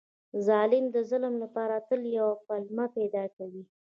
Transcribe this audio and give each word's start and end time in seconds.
ظالم 0.47 0.85
د 0.95 0.97
ظلم 1.09 1.33
لپاره 1.43 1.75
تل 1.87 2.01
یوه 2.17 2.35
پلمه 2.45 2.85
پیدا 2.97 3.23
کوي. 3.37 3.63